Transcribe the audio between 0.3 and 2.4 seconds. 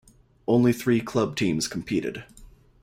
Only three club teams competed.